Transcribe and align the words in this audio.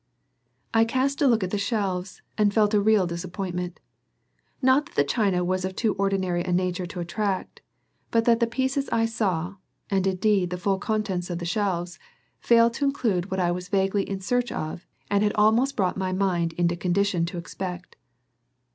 I 0.73 0.83
cast 0.83 1.21
a 1.21 1.27
look 1.27 1.43
at 1.43 1.51
the 1.51 1.59
shelves 1.59 2.23
and 2.35 2.51
felt 2.51 2.73
a 2.73 2.81
real 2.81 3.05
disappointment. 3.05 3.79
Not 4.59 4.87
that 4.87 4.95
the 4.95 5.03
china 5.03 5.45
was 5.45 5.63
of 5.63 5.75
too 5.75 5.93
ordinary 5.93 6.43
a 6.43 6.51
nature 6.51 6.87
to 6.87 6.99
attract, 7.01 7.61
but 8.09 8.25
that 8.25 8.39
the 8.39 8.47
pieces 8.47 8.89
I 8.91 9.05
saw, 9.05 9.57
and 9.91 10.07
indeed 10.07 10.49
the 10.49 10.57
full 10.57 10.79
contents 10.79 11.29
of 11.29 11.37
the 11.37 11.45
shelves, 11.45 11.99
failed 12.39 12.73
to 12.73 12.85
include 12.85 13.29
what 13.29 13.39
I 13.39 13.51
was 13.51 13.69
vaguely 13.69 14.09
in 14.09 14.21
search 14.21 14.51
of 14.51 14.87
and 15.11 15.21
had 15.21 15.33
almost 15.33 15.75
brought 15.75 15.97
my 15.97 16.11
mind 16.13 16.53
into 16.53 16.75
condition 16.75 17.23
to 17.27 17.37
expect. 17.37 17.95